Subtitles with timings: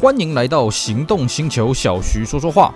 [0.00, 2.72] 欢迎来到行动星球，小徐说说话。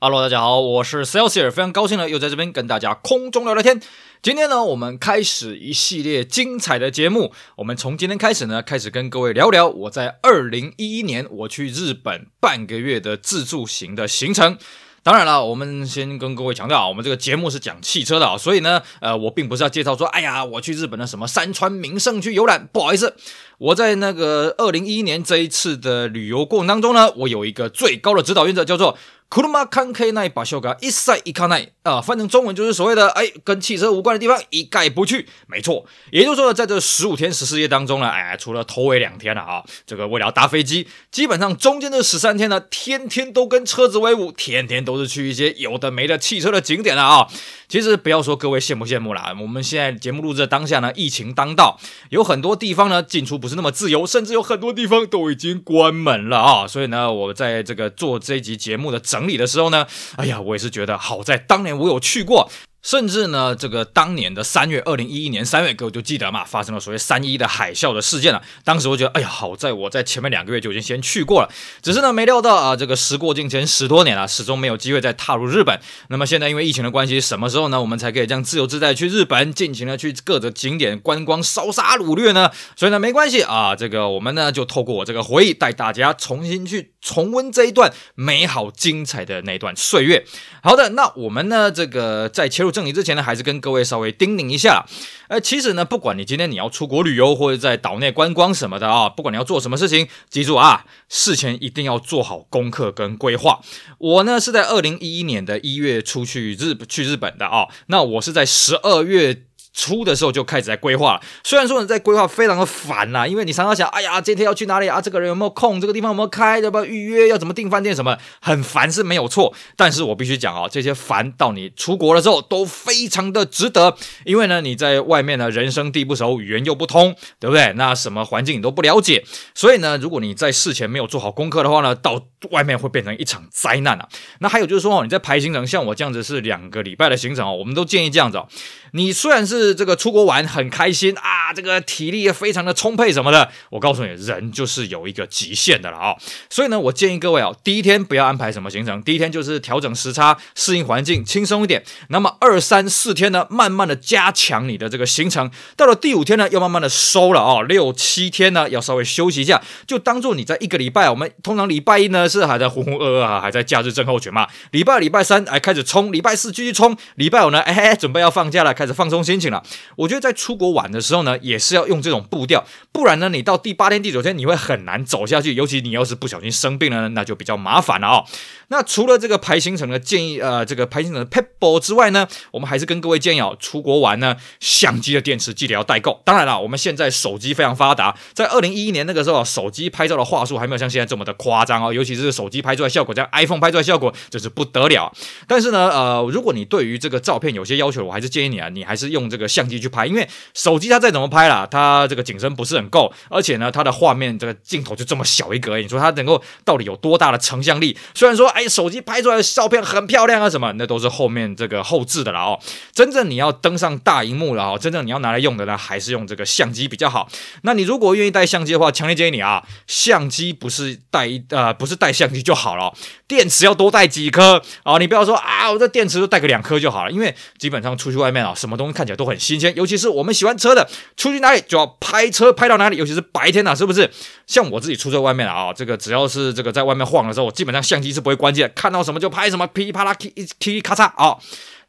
[0.00, 3.80] 阿罗大家好，我是 Celsius，非常高兴呢，又在这边跟大家空中聊聊天。
[4.20, 7.32] 今天呢，我们开始一系列精彩的节目。
[7.56, 14.58] 我们从今天开始呢，开始跟各位聊聊我在二零一一年我去日本半个月的自助行的行程。
[15.02, 22.68] 当然了，我们先跟各位强调啊，我们这个节目是讲汽车的啊，所以呢，呃，我并不是要介绍说，哎呀，我去日本的什么山川名胜去游览。
[22.72, 23.16] 不好意思，
[23.58, 28.96] 我在那个二零一一年这一次的旅游过程当中呢，我有一个最高的指导原则，叫做。
[29.30, 35.28] 库鲁马康 K 奈巴修嘎一塞一卡奈啊，翻成中文就是所谓的哎，跟汽车无关的地方一概不去。
[35.46, 47.28] 没错，也就是说，在这十五天十四夜当中呢，哎，除了头尾两天了啊，这个为了搭飞机，基本上中间的十三天呢，天天都跟车子为伍，天天都是去一些有的没的汽车的景点了啊。
[47.68, 56.66] 其实不要说各位羡慕羡慕啦，我们现在节目录制的当下呢，疫情当道，有很多地方呢进出不是那么自由，甚至有很多地方都已经关门了啊。
[56.66, 59.84] 所以呢，我在这个做这一集节目的整整理的时候呢，
[60.16, 62.48] 哎呀，我也是觉得好在当年我有去过。
[62.80, 68.40] 甚至呢，这个当年的三月，二零一一年三月，各位就记得嘛，发生了所谓三一的海啸的事件了。
[68.64, 71.50] 当时我觉得，哎呀，好在我在前面两个月就已经先去过了，
[71.82, 75.78] 只是呢，没料到啊，这个时过境迁十多年了，始终没有机会再踏入日本。
[76.08, 82.52] 那么现在因为疫情的关系，什么时候呢，我们才可以这样自由自在去日本，尽情的去各个景点观光、烧杀掳掠呢？
[82.76, 90.24] 所以呢，没关系啊，这个我们呢就透过我这个回忆，带大家重新去重温这一段美好精彩的那段岁月。
[90.62, 94.84] 好的，那我们呢，这个在切入正题之前呢，还是跟各位稍微叮咛一下。
[95.28, 103.60] 呃，其实呢，不管你今天你要出国旅游，或者在岛内观光什么的啊，不管你要做什么事情，记住啊，事前一定要做好功课跟规划。
[103.98, 109.42] 我呢是在二零一一年的一月出去日去日本的啊，那我是在十二月。
[109.78, 115.00] 出的时候就开始在规划了，虽然说你在规划非常的烦呐，因为你常常想，哎呀，今天要去哪里啊？
[115.00, 115.80] 这个人有没有空？
[115.80, 116.58] 这个地方有没有开？
[116.58, 117.28] 要不要预约？
[117.28, 117.94] 要怎么订饭店？
[117.94, 127.72] 什么很烦是没有错，但是我必须讲啊，这些烦到你出国了之后都非常的值得，因为呢，你在外面呢，人生地不熟，语言又不通，对不对？
[127.76, 129.24] 那什么环境你都不了解，
[129.54, 134.08] 所以呢，如果你在事前没有做好功课的话呢，到外面会变成一场灾难啊。
[134.40, 138.48] 那还有就是说哦，你在排行程，像我这样子是两个礼拜的行程哦，我们都建议这样子哦，
[138.92, 143.50] 你虽然是这个出国玩很开心啊，这个体力也非常的充沛什么的。
[143.70, 146.16] 我告诉你，人就是有一个极限的了啊。
[146.50, 151.82] 所以呢，我建议各位啊，第一天不要安排什么行程，第一天就是调整时差，适应环境，轻松一点。
[152.08, 155.50] 那么二三四天呢，慢慢的加强你的这个行程。
[155.76, 157.62] 到了第五天呢，要慢慢的收了啊。
[157.62, 161.08] 六七天呢，要稍微休息一下，就当做你在一个礼拜。
[161.10, 164.46] 我们通常礼拜一呢是还在浑浑噩噩啊，还在假日症候群嘛。
[164.70, 169.57] 礼拜二、礼拜三哎开始冲，礼拜四继续冲，礼拜五呢哎准备要放假了，开始放松心情了。
[169.96, 175.54] 我觉得在出国玩的时候呢，也是要用这种步调，不然呢，你到第八天、第九天，你会很难走下去。
[175.54, 178.24] 尤其你要是不小心生病了呢，那就比较麻烦了啊、哦。
[178.68, 186.20] 那除了这个排行程的建议，呃，这个排行程的撇步之外呢，我们还是跟各位建议哦，出国玩呢，相机的电池记得要带够。
[186.24, 195.10] 当然了，我们现在手机非常发达，在二零一一年那个时候，手机拍照的话术还没有像现在这么的夸张哦，尤其是手机拍出来效果，像 iPhone 拍出来效果，就是不得了。
[195.46, 207.96] 但是呢，呃，如果你对于这个照片有些要求，我还是建议你啊，你还是用这个相机去拍，因为手机它再怎么拍啦，它这个景深不是很够，而且呢，它的画面这个镜头就这么小一个，你说它能够到底有多大的成像力？
[208.14, 212.58] 虽然说，哎，手机拍出来的照片很漂亮啊，什么那都是后面这个后置的了哦。
[212.92, 217.28] 真正你要登上大荧幕了哦，真正你要拿来用的呢，还是用这个相机比较好。
[217.62, 222.92] 那你如果愿意带相机的话，强烈建议你啊，相机不是带一呃，不是带相机就好了，
[223.26, 224.98] 电池要多带几颗啊。
[224.98, 234.10] 你不要说啊，我这电池就带个两颗就好了，因为基本上出去外面啊，什么东西看起来都很新鲜，尤其是我们喜欢车的，出去哪里就要拍车拍到哪里，尤其是白天呐、啊，是不是？
[234.46, 241.38] 像我自己出在外面啊，这个只要是这个在外面晃的时候，我基本上相机是不会关机的，看到什么就拍什么，噼里啪啦，噼噼咔嚓啊。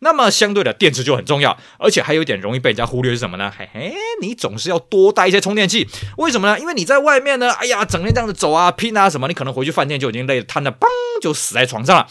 [0.02, 3.52] 那么相对的电池就很重要，而且还有一点容易被人家忽略是什么呢？
[3.58, 6.58] 嘿嘿，你总是要多带一些充电器，为什么呢？
[6.58, 10.88] 因为你在外面呢，哎呀，整天这样子走啊拼啊什么，你可能回去饭店就已经累得瘫了，嘣
[11.22, 12.08] 就死在床上了。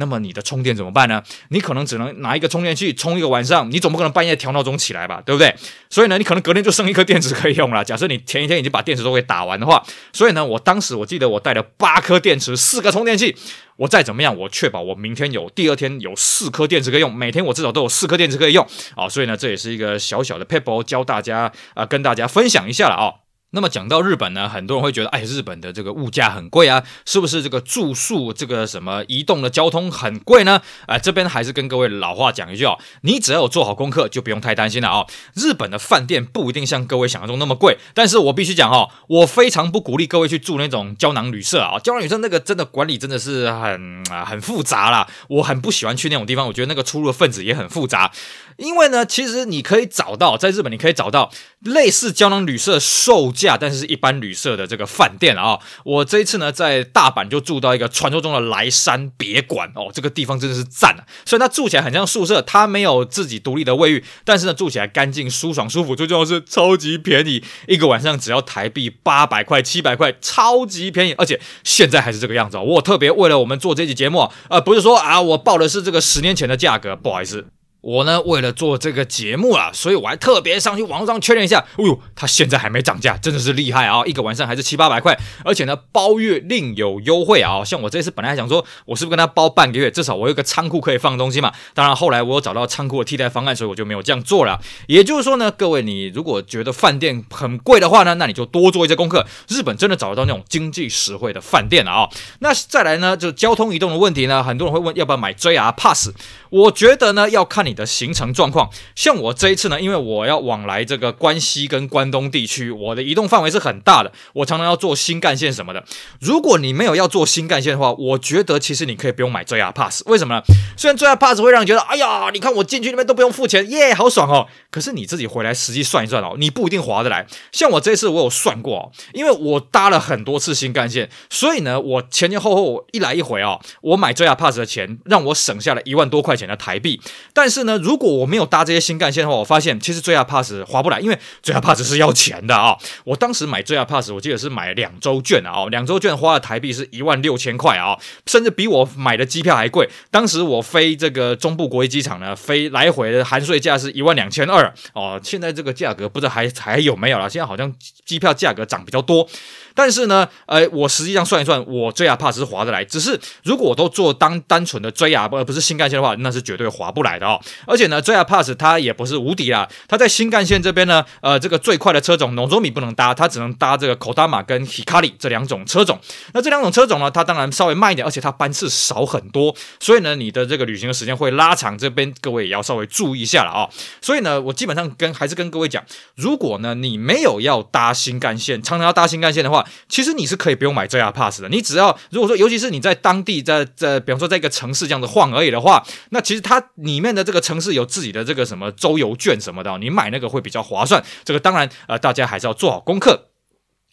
[0.00, 1.22] 那么你的充电怎么办呢？
[1.50, 5.54] 你可能只能拿一个充电器充一个晚上，你总不可能半夜调闹钟起来吧，对不对？
[5.88, 7.84] 所以呢，你可能隔天就剩一颗电池可以用了。
[7.84, 13.36] 假设你前一天已经把电池都给打完的话，所以呢，我当时我记得我带了八颗电池，四个充电器。
[13.76, 19.08] 我再怎么样，我确保我明天有，第二天有四颗电池可以用，每天我至少都有四颗电池可以用啊。
[19.08, 23.29] 所以呢，这也是一个小小的 paper，教大家啊、跟大家分享一下了啊。
[23.52, 30.62] 那么讲到日本呢，很多人会觉得，哎，日本的这个物价很贵啊，是不是这个住宿、这个什么移动的交通很贵呢？
[30.86, 35.06] 啊、这边还是跟各位老话讲一句哦，你只要有做好功课，就不用太担心了啊、哦。
[35.34, 48.12] 日本的饭店不一定像各位想象中那么贵，但是我必须讲、哦，我非常不鼓励各位去住那种胶囊旅社啊，胶囊旅社那个真的管理真的是很啊很复杂啦，我很不喜欢去那种地方，我觉得那个出入的分子也很复杂。
[48.60, 55.58] 因为呢，其实你可以找到在日本，你可以找到类似胶囊旅社售价，但是一般旅社的这个饭店啊。
[55.82, 61.08] 我这一次呢，在大阪就住到一个传说中的岚山别馆哦，这个地方真的是赞啊！
[61.24, 72.62] 虽然它住起来很像宿舍，它没有自己独立的卫浴，但是呢，住起来干净、舒爽、舒服，最重要是超级便宜，一个晚上只要台币八百块、七百块，超级便宜，而且现在还是这个样子哦。
[72.62, 77.46] 我特别为了我们做这期节目，呃，不是说啊，我报的是这个十年前的价格，不好意思。
[77.80, 81.64] 我呢，为了做这个节目啊，所以我还特别上去网上确认一下。
[81.78, 84.02] 哎呦，它现在还没涨价，真的是厉害啊！
[84.04, 87.64] 一个晚上还是七八百块，而且呢，包月另有优惠啊！
[87.64, 91.52] 像我这次本来还想说，我是不是跟他包半个月，至少我有个仓库可以放东西嘛。
[91.72, 94.60] 当然后来我有找到仓库的替代方案，所以我就没有这样做了。
[94.86, 99.26] 也就是说呢，各位你如果觉得饭店很贵的话呢，那你就多做一些功课。
[99.48, 102.08] 日本真的找得到那种经济实惠的饭店啊！
[102.40, 106.10] 那再来呢，就交通移动的问题呢，很多人会问要不要买 JR Pass。
[106.50, 108.68] 我觉得呢，要看你你的行程状况。
[108.94, 115.84] 像我这一次呢，因为我要往来这个关西跟关东地区，我的移动范围是很大的，我常常要坐新干线什么的。
[116.20, 120.02] 如果你没有要坐新干线的话，我觉得其实你可以不用买 JR Pass。
[120.06, 120.42] 为什么呢？
[120.76, 124.48] 虽然 JR Pass 会让你觉得，哎呀，你看我进去那边都不用付钱，耶，好爽哦。
[124.72, 127.24] 可是你自己回来实际算一算哦，你不一定划得来。
[127.52, 136.36] 像我这一次我有算过哦，因为我搭了很多次新干线，所以呢，我前前后后一来一回哦，我买 JR Pass 的钱让我省下了一万多块。
[136.40, 136.98] 钱的台币，
[137.34, 149.88] 但是是呢，如果我没有搭这些新干线的话，我发现其实 JR Pass 划不来，因为 JR Pass 是要钱的啊、我当时买 JR Pass，我记得是买两周券啊，两周券花的台币是一万六千块啊，甚至比我买的机票还贵。
[150.10, 155.20] 当时我飞这个中部国际机场呢，飞来回的含税价是一万两千二哦。
[155.22, 157.72] 现在这个价格不知道还还有没有了，现在好像
[158.04, 159.28] 机票价格涨比较多。
[159.72, 162.84] 但是呢，呃，我实际上算一算，我 JR Pass 是划得来。
[162.84, 167.40] 只是如果我都做当单纯的 JR 而不是新干线的话，那是绝对划不来的哦。
[167.66, 175.98] 而且呢，JR Pass 它也不是无敌啦，它在新干线这边呢，呃，这个最快的车种 Nozomi 不能搭，它只能搭这个 Kodama 跟 Hikari 这两种车种。
[176.34, 181.70] 那这两种车种呢，它当然稍微慢一点，而且它班次少很多，所以呢，你的这个旅行的时间会拉长。
[181.80, 183.66] 这边各位也要稍微注意一下了啊、
[184.02, 185.82] 所以呢，我基本上跟还是跟各位讲，
[186.14, 189.66] 如果呢你没有要搭新干线，常常要搭新干线的话。
[189.88, 201.02] 其实你是可以不用买 JR Pass 的，你只要如果说，尤其是你在当地在在，比方说在一个城市这样子晃而已的话，那其实它里面的这个城市有自己的这个什么周游券什么的，你买那个会比较划算。
[201.24, 203.29] 这个当然呃，大家还是要做好功课。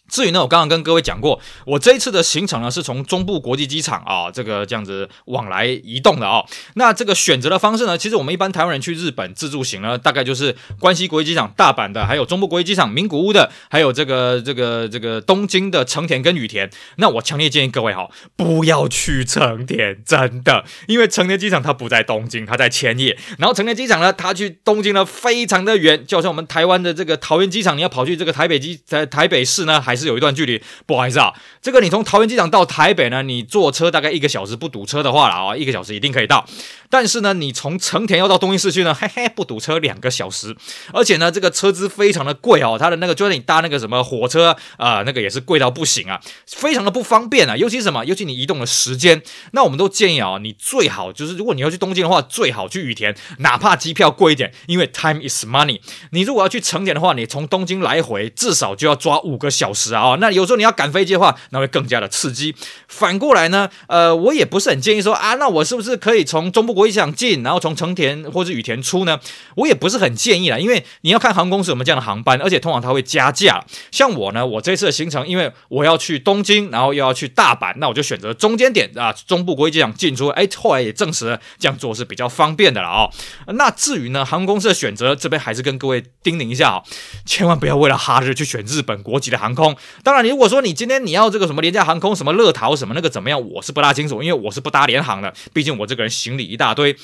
[0.09, 6.43] 至于呢，我刚刚跟各位讲过，我这一次的行程呢是从中部国际机场啊，这个这样子往来移动的啊。
[6.75, 16.69] 那这个选择的方式呢，其实我们一般台湾人去日本自助行呢，大概就是关西国际机场、大阪的，还有中部国际机场、名古屋的，还有这个这个这个东京的成田跟羽田。
[16.97, 23.17] 那我强烈建议各位哈，不要去成田，真的，因为成田机场它不在东京，它在千叶。
[23.37, 36.45] 然后成田机场呢，它去东京呢非常的远，就像我们台湾的这个桃园机场，你要跑去这个台北机在台北市呢，还是有一段距离，不好意思啊，这个你从桃园机场到台北呢，你坐车大概一个小时不堵车的话了啊，一个小时一定可以到。
[36.89, 40.55] 但是呢，你从成田要到东京市区呢， 嘿嘿，不堵车两个小时，
[40.93, 55.81] 而且呢，这个车资非常的贵哦，它的那个就算你搭那个什么火车啊、那个也是贵到不行啊，非常的不方便啊，尤其什么，尤其你移动的时间，那我们都建议啊，你最好就是如果你要去东京的话，最好去羽田，哪怕机票贵一点，因为 time is money。
[56.11, 62.55] 你如果要去成田的话，你从东京来回至少就要抓五个小时啊，那有时候你要赶飞机的话，那会更加的刺激。
[62.87, 69.19] 反过来呢，呃，我也不是很建议说啊，那我是不是可以从中部国际机场进，然后从成田或者羽田出呢？
[69.55, 73.63] 我也不是很建议啦，因为你要看航空公司有没有这样的航班，而且通常它会加价。
[73.91, 80.27] 像我呢，我这次的行程，因为我要去东京，然后又要去大阪，那我就选择中间点啊，中部国际机场进出。
[80.29, 83.09] 哎，后来也证实了这样做是比较方便的了哦。
[83.53, 86.83] 那至于呢，航空公司的选择，这边还是跟各位叮咛一下啊，
[87.25, 96.95] 千万不要为了哈日去选日本国籍的航空，当然，你如果说你今天你要这个什么廉价航空，什么乐桃什么那个怎么样，我是不大清楚，因为我是不搭联航的，毕竟我这个人行李一大堆。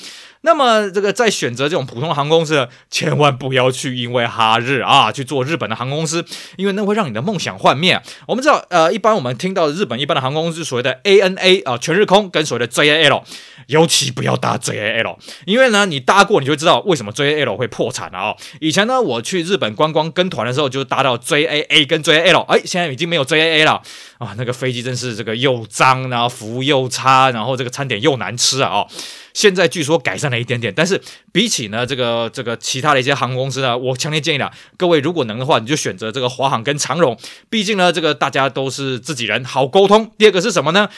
[0.46, 6.22] 那么这个在选择这种普通航空公司，千万不要去因为哈日啊去做日本的航空公司，
[6.56, 7.98] 因为那会让你的梦想幻灭。
[8.28, 13.22] 我们知道，呃，一般我们听到日本一般的航空公司所谓的 ANA 啊，全日空跟所谓的 JAL，
[13.68, 15.16] 尤其不要搭 JAL，
[15.46, 18.36] 因为呢，你搭过你就知道为什么 JAL 会破产了啊。
[18.60, 23.82] 以前呢，我去日本观光跟团的时候，就搭到 JAA 跟 JAL，哎，现在已经没有 JAA 了
[24.18, 28.88] 啊，那个飞机真是这个又脏，然后服务又差，然后这个餐点又难吃啊，哦。
[29.32, 31.00] 现在据说改善了一点点，但是
[31.32, 37.18] 比起呢这个这个其他的一些航空公司呢，我强烈建议了各位，如果能的话，你就选择这个华航跟长荣，
[37.50, 40.10] 毕竟呢这个大家都是自己人，好沟通。
[40.16, 40.88] 第二个是什么呢？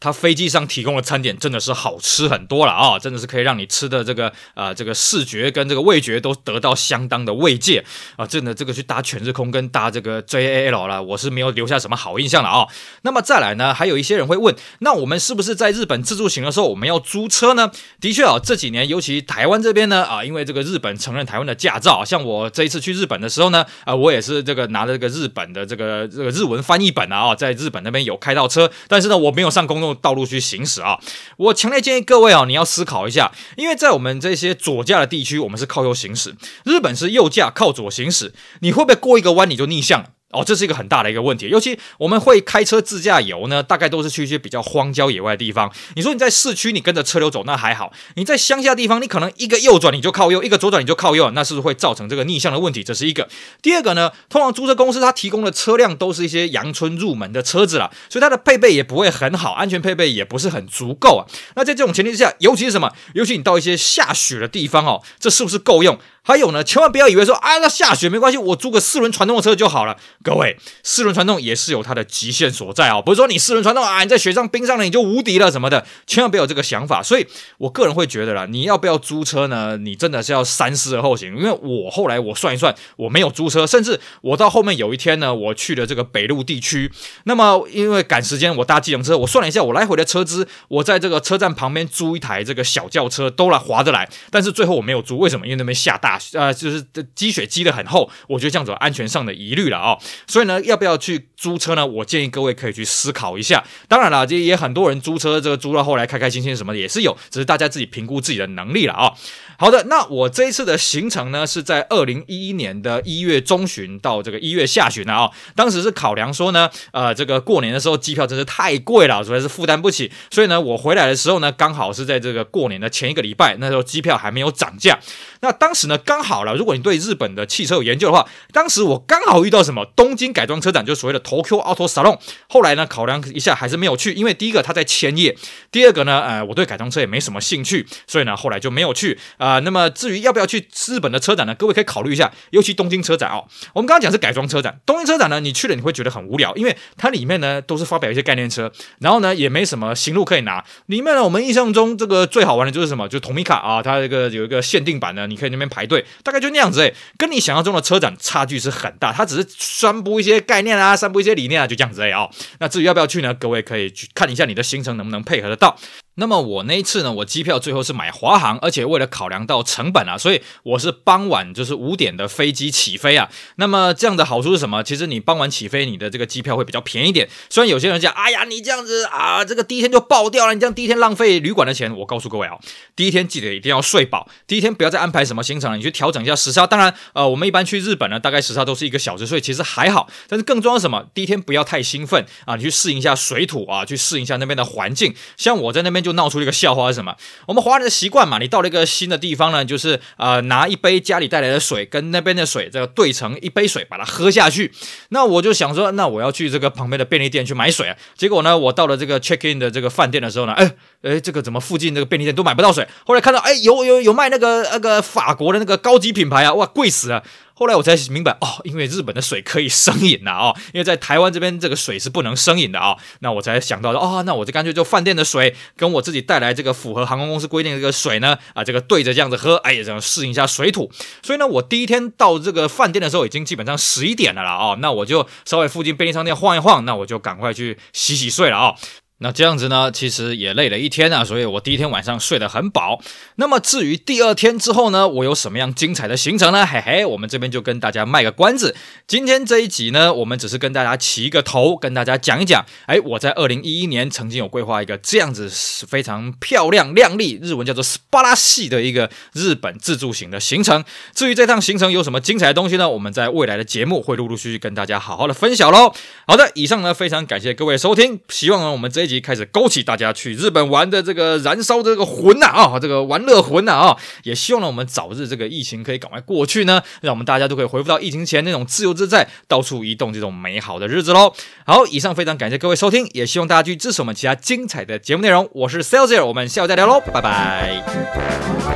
[0.00, 7.84] 它飞机上提供的餐点真的是好吃很多了啊，真的是可以让你吃的这个呃这个视觉跟这个味觉都得到相当的慰藉
[8.16, 12.66] 啊，真的这个去搭全日空跟搭这个 JAL 了，我是没有留下什么好印象了啊。
[13.02, 17.70] 那么再来呢，还有一些人会问，那我们是不是在日本自助行的时候我们要租车呢？
[18.00, 29.89] 的确啊，这几年尤其台湾这边呢啊，因为这个日本承认台湾的驾照，像我这一次去日本的时候呢啊，我也是这个拿了这个日本的这个这个日文翻译本啊，在日本那边有开到车，但是呢我没有上公路。
[29.94, 30.98] 道路去行驶啊！
[31.36, 36.32] 我强烈建议各位啊，你要思考一下，因为在我们这些左驾的地区，我们是靠右行驶；
[36.64, 40.10] 日本是右驾靠左行驶，你会不会过一个弯你就逆向了？
[40.30, 45.72] 哦，这是一个很大的一个问题，尤其我们会开车自驾游呢，大概都是去一些比较荒郊野外的地方。
[45.96, 52.84] 你说你在市区，你跟着车流走那还好；你在乡下地方，你可能一个右转你就靠右，一个左转你就靠右，那是不是会造成这个逆向的问题？
[52.84, 53.28] 这是一个。
[53.60, 61.26] 第二个呢，通常租车公司它提供的车辆都是一些阳春入门的车子啦，所以它的配备也不会很好，安全配备也不是很足够啊。
[61.56, 62.92] 那在这种前提之下，尤其是什么？
[63.14, 65.98] 尤其你到一些下雪的地方哦，这是不是够用？
[66.22, 69.96] 还有呢，千万不要以为说啊，那下雪没关系，我租个四轮传动的车就好了。
[70.22, 77.02] 各位，四轮传动也是有它的极限所在啊，不是说你四轮传动啊，你在雪上冰上了你就无敌了什么的，千万不要有这个想法。
[77.02, 79.78] 所以我个人会觉得啦，你要不要租车呢？
[79.78, 81.34] 你真的是要三思而后行。
[81.36, 86.92] 因为我后来我算一算，我没有租车，甚至我到后面有一天呢，我去了这个北陆地区，
[87.24, 95.46] 那么因为赶时间，我搭计程车，我算了一下，我来回的车资，我在这个车站旁边租一台这个小轿车都来划得来，但是最后我没有租，为什么？
[95.46, 96.38] 因为那边下大雪。
[96.38, 96.84] 呃，就是
[97.14, 101.86] 积雪积得很厚，我觉得这样子安全上的疑虑了啊、哦，所以呢，要不要去租车呢？
[101.86, 103.64] 我建议各位可以去思考一下。
[103.88, 109.12] 当然了，这也很多人租车，这个租到后来开开心心什么的也是有，只是大家自己评估自己的能力了啊、
[109.58, 115.32] 好的，那我这一次的行程呢，是在二零一一年的一月中旬到这个一月下旬了啊、哦。
[115.54, 124.98] 当时是考量说呢，呃，这个过年的时候机票真是太贵了，实在是负担不起，所以呢，我回来的时候呢，刚好是在这个过年的前一个礼拜，那时候机票还没有涨价。
[125.40, 132.18] 那当时呢，刚好了，如果你对日本的汽车有研究的话，当时我刚好遇到什么东京改装车展，就是所谓的 Tokyo Auto Salon。
[132.48, 135.36] 后来呢，考量一下还是没有去，因为第一个它在千叶，
[135.70, 139.58] 第二个呢，呃，我对改装车也没什么兴趣，所以呢，后来就没有去啊。
[139.58, 141.54] 那么至于要不要去日本的车展呢？
[141.54, 143.44] 各位可以考虑一下，尤其东京车展哦。
[143.74, 150.64] 我们刚刚讲是改装车展，东京车展呢，你去了你会觉得很无聊，因为它里面呢都是发表一些概念车，然后呢也没什么行路可以拿。
[150.86, 153.06] 里面呢，我们印象中这个最好玩的就是什么？
[153.06, 159.12] 就是 Tomica 啊，它这个有一个限定版的，你可以那边排队，大概就那样子诶，跟你想象中的车展差距是很大。
[159.12, 162.30] 它只是算散布一些概念啊，散布一些理念啊，就这样子哎哦。
[162.60, 163.34] 那至于要不要去呢？
[163.34, 165.76] 各位可以去看一下你的行程能不能配合得到。
[166.20, 173.30] 那么我那一次呢，我机票最后是买华航，而且为了考量到成本啊，所以我是傍晚就是五点的飞机起飞啊。
[173.56, 174.82] 那么这样的好处是什么？
[174.82, 177.26] 其实你傍晚起飞，你的这个机票会比较便宜点。
[177.48, 181.90] 虽然有些人讲，哎呀，你这样子啊，这个第一天就爆掉了，你这样第一天浪费旅馆的钱。
[181.96, 182.58] 我告诉各位啊，
[182.94, 186.66] 第一天记得一定要睡饱，第一天不要再安排什么行程了，你去调整一下时差。
[186.66, 190.06] 当然，呃，我们一般去日本呢，大概时差都是一个小时，所以其实还好。
[190.28, 191.06] 但是更重要什么？
[191.14, 195.14] 第一天不要太兴奋啊，你去适应一下水土啊，去适应一下那边的环境。
[195.36, 197.00] 像我在那边就就闹出了一个笑话是。
[197.00, 197.16] 什么？
[197.46, 204.70] 我们华人的习惯嘛，你到了一个新的地方呢，就是呃拿一杯家里带来的水跟那边的水这个兑成一杯水，把它喝下去。
[205.08, 207.96] 那我就想说，那我要去这个旁边的便利店去买水啊。
[208.18, 212.86] 结果呢，我到了这个 check in 的这个饭店的时候呢，哎哎，这个怎么附近这个便利店都买不到水？
[213.06, 217.24] 后来看到哎有有有卖那个那个法国的那个高级品牌啊，哇贵死了。
[217.60, 230.90] 后来我才明白哦，因为日本的水可以生饮呐哦，因为在台湾这边这个水是不能生饮的啊、那我才想到说哦，那我就干脆就饭店的水跟我自己带来这个符合航空公司规定这个水呢啊，这个对着这样子喝，哎，这样适应一下水土。
[231.22, 238.76] 所以呢，我第一天到这个饭店的时候已经基本上十一点了啦哦，那我就稍微附近便利商店晃一晃，那我就赶快去洗洗睡了啊、哦。
[239.22, 243.02] 那这样子呢，其实也累了一天啊，所以我第一天晚上睡得很饱。
[243.36, 246.64] 那么至于第二天之后呢，我有什么样精彩的行程呢？
[246.64, 248.74] 嘿嘿，我们这边就跟大家卖个关子。
[249.06, 252.64] 今天这一集呢，我们只是跟大家起一个头，跟大家讲一讲。
[252.86, 255.50] 哎，我在二零一一年曾经有规划一个这样子
[255.86, 260.82] 非常漂亮、亮丽，日文叫做 “SPARASHI” 的一个日本自助型的行程。
[261.14, 262.88] 至于这趟行程有什么精彩的东西呢？
[262.88, 265.92] 我们在未来的节目会陆陆续续跟大家好好的分享喽。
[266.26, 269.09] 好的，以上呢，非常感谢各位收听，希望呢我们这一。
[269.18, 281.32] 开始勾起大家去日本玩的这个燃烧的这个魂呐啊，这个玩乐魂呐啊，也希望呢我们早日这个疫情可以赶快过去呢，让我们大家都可以恢复到疫情前那种自由自在、到处移动这种美好的日子喽。
[281.64, 285.48] 好，以上非常感谢各位收听，也希望大家去支持我们其他精彩的节目内容。
[285.52, 288.69] 我是 s a l e s i e r 我们下回再聊喽，拜拜。